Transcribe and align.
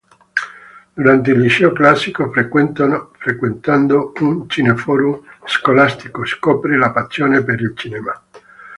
Durante 0.95 1.29
il 1.29 1.39
Liceo 1.39 1.73
Classico, 1.73 2.31
frequentando 2.31 4.11
un 4.21 4.49
cineforum 4.49 5.21
scolastico, 5.45 6.25
scopre 6.25 6.75
la 6.75 6.89
passione 6.89 7.43
per 7.43 7.61
il 7.61 7.73
cinema. 7.75 8.23